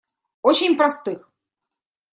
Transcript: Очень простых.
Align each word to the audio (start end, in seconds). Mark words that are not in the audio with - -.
Очень 0.41 0.75
простых. 0.77 1.29